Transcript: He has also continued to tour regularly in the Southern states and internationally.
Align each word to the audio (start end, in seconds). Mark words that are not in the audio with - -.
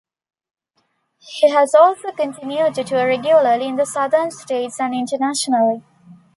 He 1.19 1.51
has 1.51 1.75
also 1.75 2.11
continued 2.11 2.73
to 2.73 2.83
tour 2.83 3.05
regularly 3.05 3.67
in 3.67 3.75
the 3.75 3.85
Southern 3.85 4.31
states 4.31 4.79
and 4.79 4.95
internationally. 4.95 5.83